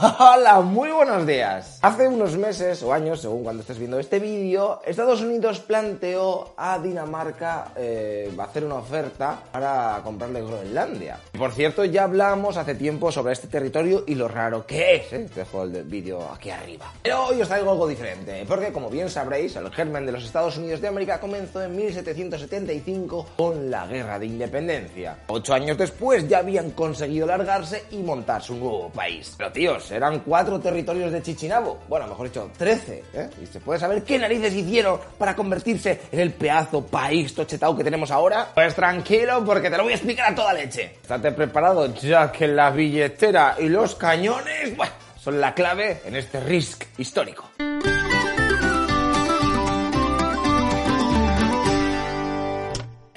[0.00, 1.80] Hola, muy buenos días.
[1.82, 6.78] Hace unos meses o años, según cuando estés viendo este vídeo, Estados Unidos planteó a
[6.78, 11.18] Dinamarca eh, hacer una oferta para comprarle Groenlandia.
[11.36, 15.12] Por cierto, ya hablamos hace tiempo sobre este territorio y lo raro que es.
[15.12, 15.28] ¿eh?
[15.34, 16.92] Dejo el vídeo aquí arriba.
[17.02, 20.58] Pero hoy os traigo algo diferente, porque como bien sabréis, el germen de los Estados
[20.58, 25.18] Unidos de América comenzó en 1775 con la Guerra de Independencia.
[25.26, 29.34] Ocho años después ya habían conseguido largarse y montar su nuevo país.
[29.36, 31.80] Pero tíos, eran cuatro territorios de Chichinabo.
[31.88, 33.04] Bueno, mejor dicho, trece.
[33.12, 33.28] ¿eh?
[33.42, 37.84] Y se puede saber qué narices hicieron para convertirse en el pedazo país tochetao que
[37.84, 38.48] tenemos ahora.
[38.54, 40.96] Pues tranquilo, porque te lo voy a explicar a toda leche.
[41.02, 44.74] Estate preparado, ya que la billetera y los cañones,
[45.18, 47.50] son la clave en este risk histórico.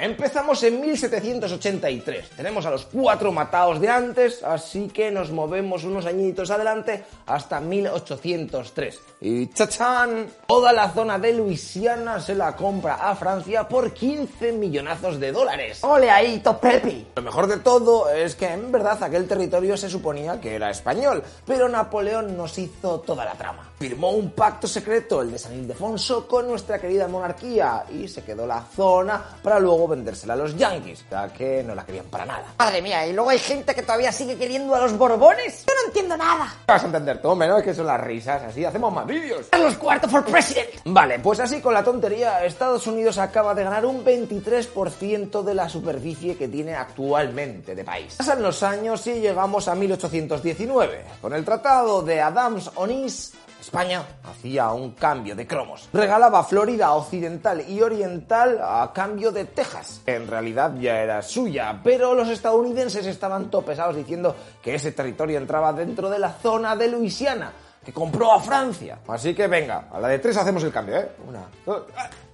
[0.01, 2.31] Empezamos en 1783.
[2.31, 7.59] Tenemos a los cuatro matados de antes, así que nos movemos unos añitos adelante hasta
[7.59, 8.99] 1803.
[9.21, 15.19] Y chachán, toda la zona de Luisiana se la compra a Francia por 15 millonazos
[15.19, 15.83] de dólares.
[15.83, 17.09] ¡Ole ahí, Topepi!
[17.17, 21.21] Lo mejor de todo es que en verdad aquel territorio se suponía que era español,
[21.45, 23.69] pero Napoleón nos hizo toda la trama.
[23.77, 28.47] Firmó un pacto secreto, el de San Ildefonso, con nuestra querida monarquía y se quedó
[28.47, 32.53] la zona para luego vendérsela a los yankees, ya que no la querían para nada.
[32.57, 35.65] Madre mía, y luego hay gente que todavía sigue queriendo a los Borbones.
[35.67, 36.53] Yo no entiendo nada.
[36.67, 39.47] Vas a entender tú, menos que son las risas, así hacemos más vídeos.
[39.51, 40.69] Carlos IV for president.
[40.85, 45.69] Vale, pues así con la tontería, Estados Unidos acaba de ganar un 23% de la
[45.69, 48.15] superficie que tiene actualmente de país.
[48.17, 51.05] Pasan los años y llegamos a 1819.
[51.21, 55.87] Con el tratado de Adams-Onís, España hacía un cambio de cromos.
[55.93, 60.01] Regalaba Florida Occidental y Oriental a cambio de Texas.
[60.07, 65.73] En realidad ya era suya, pero los estadounidenses estaban topesados diciendo que ese territorio entraba
[65.73, 67.53] dentro de la zona de Luisiana
[67.83, 68.99] que compró a Francia.
[69.07, 71.09] Así que venga, a la de tres hacemos el cambio, ¿eh?
[71.27, 71.83] Una, dos,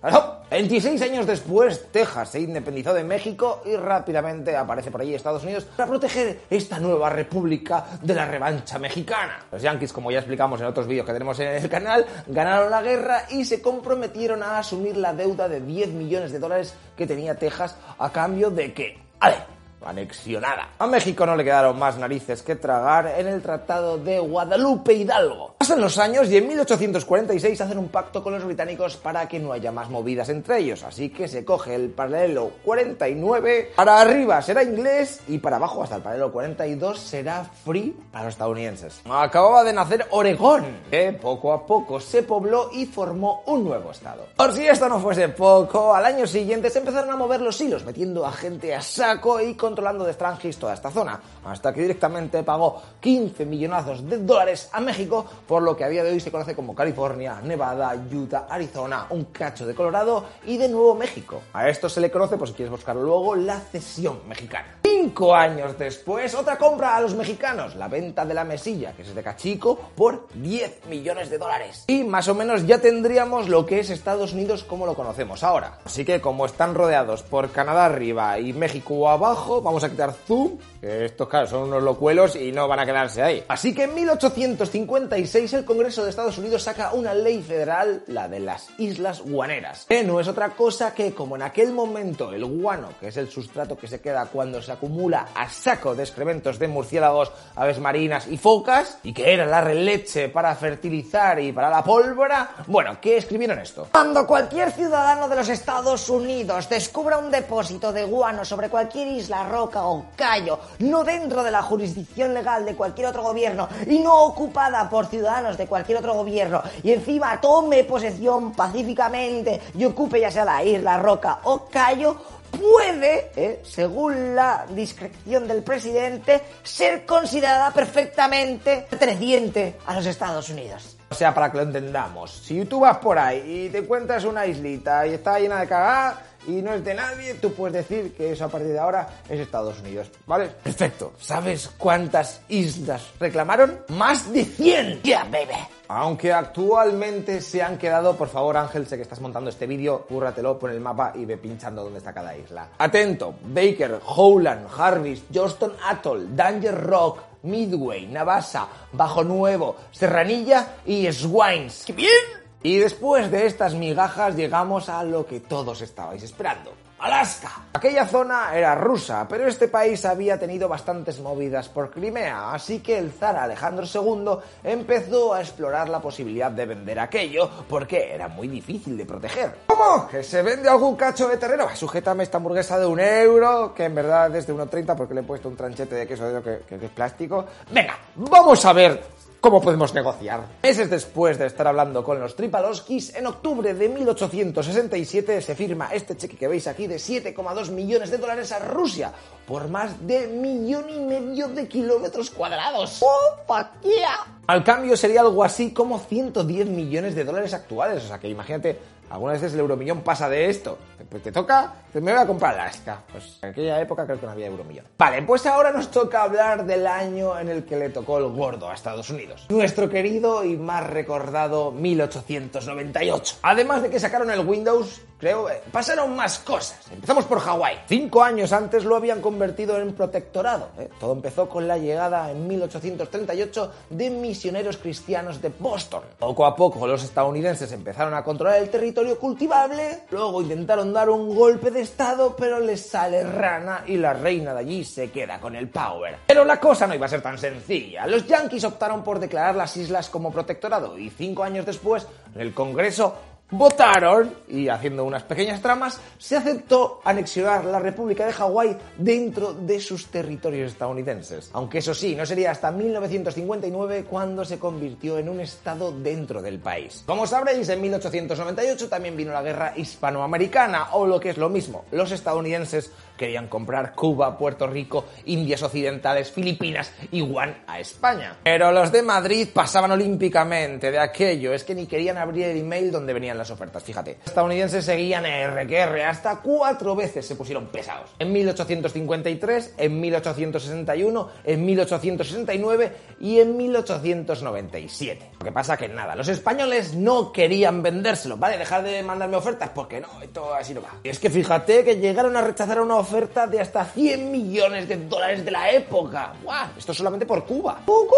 [0.04, 0.34] ¡ah!
[0.50, 5.66] 26 años después, Texas se independizó de México y rápidamente aparece por ahí Estados Unidos
[5.76, 9.46] para proteger esta nueva república de la revancha mexicana.
[9.52, 12.82] Los yankees, como ya explicamos en otros vídeos que tenemos en el canal, ganaron la
[12.82, 17.36] guerra y se comprometieron a asumir la deuda de 10 millones de dólares que tenía
[17.36, 18.98] Texas a cambio de que...
[19.20, 19.57] ¡Ale!
[19.86, 20.70] Anexionada.
[20.80, 25.56] A México no le quedaron más narices que tragar en el Tratado de Guadalupe Hidalgo.
[25.58, 29.54] Pasan los años y en 1846 hacen un pacto con los británicos para que no
[29.54, 34.64] haya más movidas entre ellos, así que se coge el paralelo 49, para arriba será
[34.64, 39.02] inglés y para abajo hasta el paralelo 42 será free para los estadounidenses.
[39.10, 44.28] Acababa de nacer Oregón, que poco a poco se pobló y formó un nuevo estado.
[44.36, 47.86] Por si esto no fuese poco, al año siguiente se empezaron a mover los hilos,
[47.86, 52.42] metiendo a gente a saco y controlando de Strangis toda esta zona, hasta que directamente
[52.44, 56.32] pagó 15 millonazos de dólares a México por lo que a día de hoy se
[56.32, 61.42] conoce como California, Nevada, Utah, Arizona, un cacho de Colorado y de Nuevo México.
[61.52, 64.87] A esto se le conoce, por si quieres buscarlo luego, la cesión mexicana.
[64.90, 69.14] Cinco años después, otra compra a los mexicanos, la venta de la mesilla, que es
[69.14, 71.84] de cachico, por 10 millones de dólares.
[71.88, 75.80] Y más o menos ya tendríamos lo que es Estados Unidos como lo conocemos ahora.
[75.84, 80.58] Así que como están rodeados por Canadá arriba y México abajo, vamos a quitar zoom,
[80.82, 83.44] estos claro son unos locuelos y no van a quedarse ahí.
[83.50, 88.40] Así que en 1856 el Congreso de Estados Unidos saca una ley federal, la de
[88.40, 92.90] las Islas Guaneras, que no es otra cosa que como en aquel momento el guano,
[93.02, 96.68] que es el sustrato que se queda cuando se acumula a saco de excrementos de
[96.68, 101.84] murciélagos, aves marinas y focas, y que era la releche para fertilizar y para la
[101.84, 103.88] pólvora, bueno, ¿qué escribieron esto?
[103.92, 109.48] Cuando cualquier ciudadano de los Estados Unidos descubra un depósito de guano sobre cualquier isla,
[109.50, 114.24] roca o callo, no dentro de la jurisdicción legal de cualquier otro gobierno y no
[114.26, 120.30] ocupada por ciudadanos de cualquier otro gobierno, y encima tome posesión pacíficamente y ocupe ya
[120.30, 122.18] sea la isla, roca o callo,
[122.52, 130.98] puede, eh, según la discreción del presidente, ser considerada perfectamente perteneciente a los Estados Unidos.
[131.10, 134.46] O sea, para que lo entendamos, si tú vas por ahí y te encuentras una
[134.46, 138.32] islita y está llena de cagada y no es de nadie, tú puedes decir que
[138.32, 140.48] eso a partir de ahora es Estados Unidos, ¿vale?
[140.48, 141.14] Perfecto.
[141.20, 143.82] ¿Sabes cuántas islas reclamaron?
[143.90, 145.02] Más de 100.
[145.04, 145.58] Yeah, baby.
[145.90, 150.60] Aunque actualmente se han quedado, por favor Ángel, sé que estás montando este vídeo, cúrratelo,
[150.60, 152.70] pon el mapa y ve pinchando dónde está cada isla.
[152.78, 161.84] Atento, Baker, Howland, Harvest, Johnston Atoll, Danger Rock, Midway, Navassa, Bajo Nuevo, Serranilla y Swines.
[161.86, 162.47] ¡Qué bien!
[162.64, 166.72] Y después de estas migajas llegamos a lo que todos estabais esperando.
[167.00, 167.52] Alaska.
[167.74, 172.98] Aquella zona era rusa, pero este país había tenido bastantes movidas por Crimea, así que
[172.98, 178.48] el zar Alejandro II empezó a explorar la posibilidad de vender aquello porque era muy
[178.48, 179.60] difícil de proteger.
[179.68, 180.08] ¿Cómo?
[180.08, 181.68] ¿Que se vende algún cacho de terreno?
[181.76, 185.24] Sujétame esta hamburguesa de un euro, que en verdad es de 1,30 porque le he
[185.24, 187.46] puesto un tranchete de queso de que, que, que es plástico.
[187.72, 190.48] Venga, vamos a ver ¿Cómo podemos negociar?
[190.64, 196.18] Meses después de estar hablando con los Tripaloskis, en octubre de 1867 se firma este
[196.18, 199.14] cheque que veis aquí de 7,2 millones de dólares a Rusia
[199.46, 203.00] por más de millón y medio de kilómetros cuadrados.
[203.02, 204.26] ¡Oh, fuck yeah!
[204.48, 208.04] Al cambio sería algo así como 110 millones de dólares actuales.
[208.06, 208.80] O sea que imagínate,
[209.12, 210.80] algunas veces el euromillón pasa de esto.
[211.10, 213.02] Pues te toca, me voy a comprar Alaska.
[213.12, 214.86] Pues en aquella época creo que no había euromillón.
[214.98, 218.70] Vale, pues ahora nos toca hablar del año en el que le tocó el gordo
[218.70, 219.46] a Estados Unidos.
[219.50, 223.38] Nuestro querido y más recordado 1898.
[223.42, 226.80] Además de que sacaron el Windows, creo, eh, pasaron más cosas.
[226.92, 227.80] Empezamos por Hawái.
[227.88, 230.70] Cinco años antes lo habían convertido en protectorado.
[230.78, 230.90] ¿eh?
[231.00, 236.04] Todo empezó con la llegada en 1838 de misioneros cristianos de Boston.
[236.20, 241.36] Poco a poco los estadounidenses empezaron a controlar el territorio cultivable, luego intentaron dar un
[241.36, 245.56] golpe de estado, pero les sale rana y la reina de allí se queda con
[245.56, 246.18] el power.
[246.26, 248.08] Pero la cosa no iba a ser tan sencilla.
[248.08, 253.16] Los yankees optaron por declarar las islas como protectorado y cinco años después el Congreso
[253.50, 259.80] votaron y haciendo unas pequeñas tramas se aceptó anexionar la República de Hawái dentro de
[259.80, 261.50] sus territorios estadounidenses.
[261.54, 266.60] Aunque eso sí, no sería hasta 1959 cuando se convirtió en un estado dentro del
[266.60, 267.04] país.
[267.06, 271.86] Como sabréis, en 1898 también vino la guerra hispanoamericana o lo que es lo mismo,
[271.92, 278.38] los estadounidenses querían comprar Cuba, Puerto Rico, Indias Occidentales, Filipinas y Guam a España.
[278.44, 282.92] Pero los de Madrid pasaban olímpicamente de aquello, es que ni querían abrir el email
[282.92, 284.18] donde venían las ofertas, fíjate.
[284.20, 288.10] Los estadounidenses seguían RQR, hasta cuatro veces se pusieron pesados.
[288.20, 295.32] En 1853, en 1861, en 1869 y en 1897.
[295.40, 298.58] Lo que pasa que nada, los españoles no querían vendérselo, ¿vale?
[298.58, 300.90] Dejar de mandarme ofertas porque no, esto así no va.
[301.04, 304.98] Y es que fíjate que llegaron a rechazar una oferta de hasta 100 millones de
[304.98, 306.34] dólares de la época.
[306.44, 306.70] ¡Guau!
[306.78, 307.82] Esto solamente por Cuba.
[307.86, 308.16] ¡Cucú!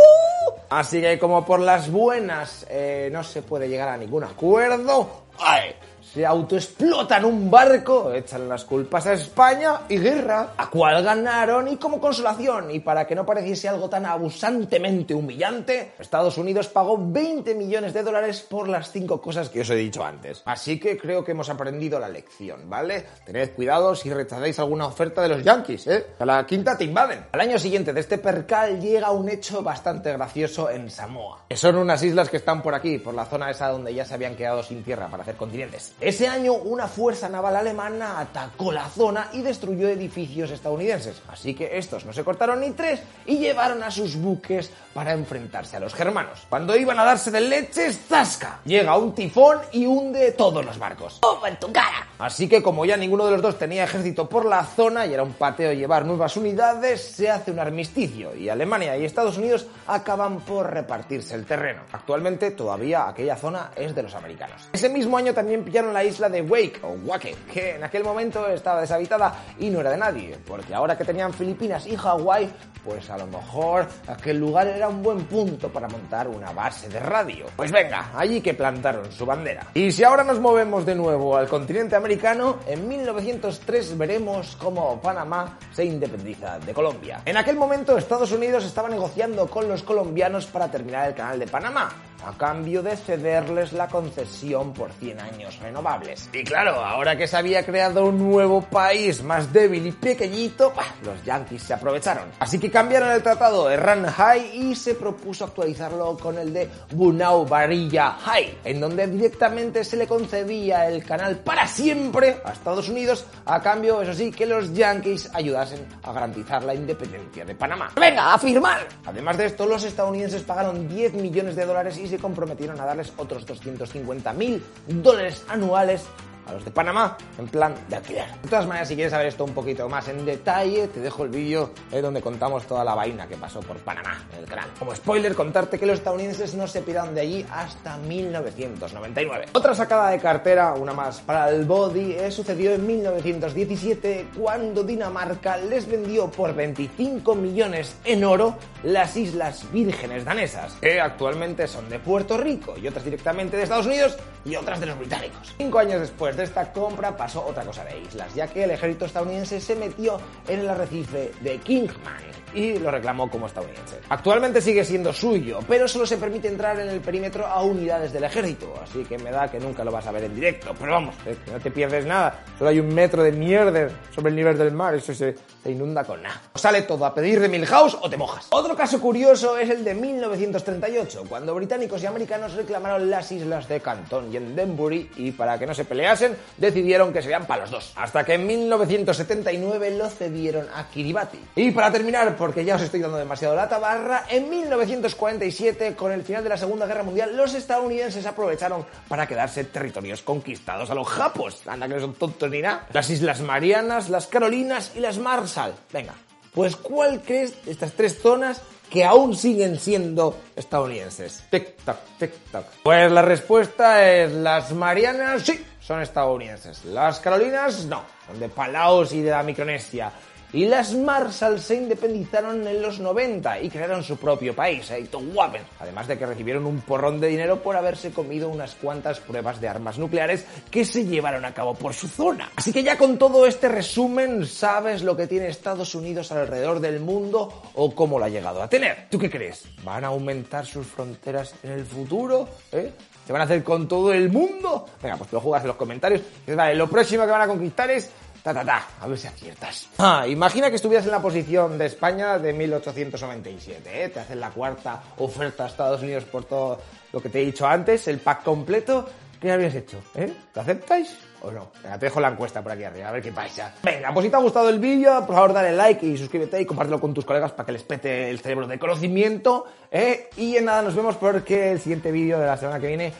[0.69, 5.75] Así que como por las buenas eh, no se puede llegar a ningún acuerdo, ¡ay!
[6.13, 11.77] Se autoexplotan un barco, echan las culpas a España y guerra, a cual ganaron y
[11.77, 17.53] como consolación y para que no pareciese algo tan abusantemente humillante, Estados Unidos pagó 20
[17.53, 20.41] millones de dólares por las cinco cosas que os he dicho antes.
[20.45, 23.05] Así que creo que hemos aprendido la lección, ¿vale?
[23.25, 26.05] Tened cuidado si rechazáis alguna oferta de los Yankees, ¿eh?
[26.19, 27.27] A la quinta te invaden.
[27.31, 31.75] Al año siguiente de este percal llega un hecho bastante gracioso en Samoa, que son
[31.75, 34.63] unas islas que están por aquí, por la zona esa donde ya se habían quedado
[34.63, 35.94] sin tierra para hacer continentes.
[36.01, 41.22] Ese año una fuerza naval alemana atacó la zona y destruyó edificios estadounidenses.
[41.28, 45.75] Así que estos no se cortaron ni tres y llevaron a sus buques para enfrentarse
[45.75, 46.46] a los germanos.
[46.48, 48.62] Cuando iban a darse de leches, ¡zasca!
[48.63, 51.20] Llega un tifón y hunde todos los barcos.
[51.22, 52.08] ¡Oh, en tu cara!
[52.18, 55.24] Así que como ya ninguno de los dos tenía ejército por la zona y era
[55.24, 60.39] un pateo llevar nuevas unidades, se hace un armisticio y Alemania y Estados Unidos acaban
[60.39, 61.82] por repartirse el terreno.
[61.91, 64.70] Actualmente todavía aquella zona es de los americanos.
[64.72, 68.48] Ese mismo año también pillaron la isla de Wake o Wake, que en aquel momento
[68.48, 72.50] estaba deshabitada y no era de nadie, porque ahora que tenían Filipinas y Hawái,
[72.84, 77.00] pues a lo mejor aquel lugar era un buen punto para montar una base de
[77.00, 77.46] radio.
[77.55, 79.67] Pues venga, allí que plantaron su bandera.
[79.74, 85.58] Y si ahora nos movemos de nuevo al continente americano, en 1903 veremos cómo Panamá
[85.74, 87.22] se independiza de Colombia.
[87.25, 91.48] En aquel momento Estados Unidos estaba negociando con los colombianos para terminar el canal de
[91.48, 91.89] Panamá,
[92.25, 96.29] a cambio de cederles la concesión por 100 años renovables.
[96.33, 100.85] Y claro, ahora que se había creado un nuevo país más débil y pequeñito, bah,
[101.03, 102.29] los yankees se aprovecharon.
[102.39, 106.69] Así que cambiaron el tratado de Ran High y se propuso actualizarlo con el de
[106.91, 112.89] Bunau Varilla High, en donde directamente se le concedía el canal para siempre a Estados
[112.89, 117.91] Unidos, a cambio, eso sí, que los yankees ayudasen a garantizar la independencia de Panamá.
[117.99, 118.88] ¡Venga, a firmar!
[119.05, 123.13] Además de esto, los estadounidenses pagaron 10 millones de dólares y se comprometieron a darles
[123.18, 126.06] otros 250 mil dólares anuales
[126.50, 128.27] a los de Panamá en plan de alquiler.
[128.41, 131.29] De todas maneras, si quieres saber esto un poquito más en detalle, te dejo el
[131.29, 134.70] vídeo eh, donde contamos toda la vaina que pasó por Panamá en el canal.
[134.77, 139.48] Como spoiler, contarte que los estadounidenses no se piraron de allí hasta 1999.
[139.53, 145.58] Otra sacada de cartera, una más para el body, eh, sucedió en 1917 cuando Dinamarca
[145.58, 152.00] les vendió por 25 millones en oro las Islas Vírgenes danesas, que actualmente son de
[152.00, 155.53] Puerto Rico y otras directamente de Estados Unidos y otras de los británicos.
[155.58, 159.60] Cinco años después esta compra pasó otra cosa de islas, ya que el ejército estadounidense
[159.60, 164.00] se metió en el arrecife de Kingman y lo reclamó como estadounidense.
[164.10, 168.24] Actualmente sigue siendo suyo, pero solo se permite entrar en el perímetro a unidades del
[168.24, 170.74] ejército, así que me da que nunca lo vas a ver en directo.
[170.79, 174.36] Pero vamos, que no te pierdes nada, solo hay un metro de mierda sobre el
[174.36, 176.41] nivel del mar, eso se, inunda con nada.
[176.55, 178.48] Sale todo a pedir de Milhouse o te mojas.
[178.50, 183.79] Otro caso curioso es el de 1938, cuando británicos y americanos reclamaron las islas de
[183.79, 187.93] Cantón y Endenbury y para que no se peleasen decidieron que serían para los dos.
[187.95, 191.39] Hasta que en 1979 lo cedieron a Kiribati.
[191.55, 196.24] Y para terminar, porque ya os estoy dando demasiado la tabarra, en 1947, con el
[196.24, 201.07] final de la Segunda Guerra Mundial, los estadounidenses aprovecharon para quedarse territorios conquistados a los
[201.07, 201.62] japos.
[201.67, 202.88] Anda que no son tontos ni nada.
[202.93, 205.74] Las Islas Marianas, las Carolinas y las Marshall.
[205.91, 206.13] Venga,
[206.53, 211.43] pues ¿cuál crees de estas tres zonas que aún siguen siendo estadounidenses?
[211.51, 212.65] Tic-tac, tic-tac.
[212.83, 216.86] Pues la respuesta es las Marianas, sí, son estadounidenses.
[216.86, 220.12] Las Carolinas, no, son de Palaos y de la Micronesia.
[220.53, 224.91] Y las Marshall se independizaron en los 90 y crearon su propio país,
[225.34, 225.63] guapen.
[225.79, 229.67] Además de que recibieron un porrón de dinero por haberse comido unas cuantas pruebas de
[229.67, 232.51] armas nucleares que se llevaron a cabo por su zona.
[232.55, 237.00] Así que ya con todo este resumen, sabes lo que tiene Estados Unidos alrededor del
[237.00, 239.08] mundo o cómo lo ha llegado a tener.
[239.10, 239.65] ¿Tú qué crees?
[239.84, 242.48] ¿Van a aumentar sus fronteras en el futuro?
[242.72, 242.93] ¿Eh?
[243.29, 244.88] ¿Se van a hacer con todo el mundo?
[245.03, 246.24] Venga, pues te lo jugas en los comentarios.
[246.48, 248.09] Y vale, lo próximo que van a conquistar es
[248.41, 249.88] Ta, ta, ta, a ver si aciertas.
[250.00, 254.09] Ah, imagina que estuvieras en la posición de España de 1897, ¿eh?
[254.09, 256.79] Te hacen la cuarta oferta a Estados Unidos por todo
[257.13, 259.07] lo que te he dicho antes, el pack completo.
[259.39, 260.01] ¿Qué habrías hecho?
[260.15, 260.34] ¿Eh?
[260.53, 261.72] ¿Lo aceptáis o no?
[261.81, 263.74] Venga, te dejo la encuesta por aquí arriba, a ver qué pasa.
[263.81, 266.65] Venga, pues si te ha gustado el vídeo, por favor dale like y suscríbete y
[266.65, 269.65] compártelo con tus colegas para que les pete el cerebro de conocimiento.
[269.91, 270.29] ¿eh?
[270.36, 273.13] Y en nada, nos vemos porque el siguiente vídeo de la semana que viene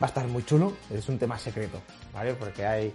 [0.00, 0.72] va a estar muy chulo.
[0.92, 1.80] Es un tema secreto,
[2.12, 2.34] ¿vale?
[2.34, 2.92] Porque hay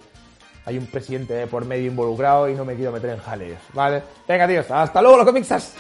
[0.66, 4.04] hay un presidente por medio involucrado y no me quiero meter en jaleos, ¿vale?
[4.28, 5.74] Venga, tíos, hasta luego, los comixas.